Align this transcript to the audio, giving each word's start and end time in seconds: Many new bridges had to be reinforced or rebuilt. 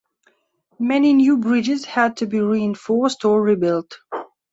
Many 0.79 1.13
new 1.13 1.37
bridges 1.37 1.85
had 1.85 2.17
to 2.17 2.25
be 2.25 2.39
reinforced 2.39 3.23
or 3.23 3.39
rebuilt. 3.39 3.99